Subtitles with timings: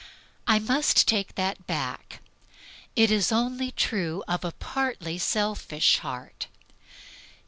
[0.47, 2.21] I must take that back.
[2.95, 6.47] It is only true of a partly selfish heart.